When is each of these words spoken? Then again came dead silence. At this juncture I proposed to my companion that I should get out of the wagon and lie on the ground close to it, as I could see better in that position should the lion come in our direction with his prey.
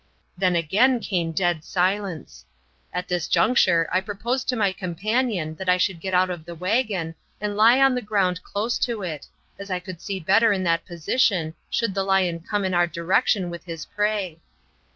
Then 0.35 0.55
again 0.55 0.99
came 0.99 1.31
dead 1.31 1.63
silence. 1.63 2.43
At 2.91 3.07
this 3.07 3.27
juncture 3.27 3.87
I 3.93 4.01
proposed 4.01 4.49
to 4.49 4.55
my 4.55 4.71
companion 4.71 5.53
that 5.57 5.69
I 5.69 5.77
should 5.77 5.99
get 5.99 6.15
out 6.15 6.31
of 6.31 6.43
the 6.43 6.55
wagon 6.55 7.13
and 7.39 7.55
lie 7.55 7.79
on 7.79 7.93
the 7.93 8.01
ground 8.01 8.41
close 8.41 8.79
to 8.79 9.03
it, 9.03 9.27
as 9.59 9.69
I 9.69 9.77
could 9.79 10.01
see 10.01 10.19
better 10.19 10.51
in 10.53 10.63
that 10.63 10.85
position 10.87 11.53
should 11.69 11.93
the 11.93 12.01
lion 12.01 12.39
come 12.39 12.65
in 12.65 12.73
our 12.73 12.87
direction 12.87 13.51
with 13.51 13.65
his 13.65 13.85
prey. 13.85 14.39